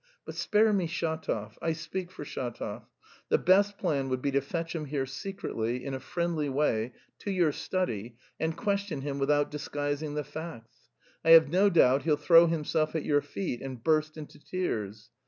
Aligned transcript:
But 0.25 0.33
spare 0.33 0.73
me 0.73 0.87
Shatov. 0.87 1.59
I 1.61 1.73
speak 1.73 2.09
for 2.09 2.25
Shatov.... 2.25 2.87
The 3.29 3.37
best 3.37 3.77
plan 3.77 4.09
would 4.09 4.19
be 4.19 4.31
to 4.31 4.41
fetch 4.41 4.73
him 4.73 4.85
here 4.85 5.05
secretly, 5.05 5.85
in 5.85 5.93
a 5.93 5.99
friendly 5.99 6.49
way, 6.49 6.93
to 7.19 7.29
your 7.29 7.51
study 7.51 8.17
and 8.39 8.57
question 8.57 9.01
him 9.01 9.19
without 9.19 9.51
disguising 9.51 10.15
the 10.15 10.23
facts.... 10.23 10.89
I 11.23 11.33
have 11.37 11.49
no 11.51 11.69
doubt 11.69 12.01
he'll 12.01 12.17
throw 12.17 12.47
himself 12.47 12.95
at 12.95 13.05
your 13.05 13.21
feet 13.21 13.61
and 13.61 13.83
burst 13.83 14.17
into 14.17 14.43
tears! 14.43 15.11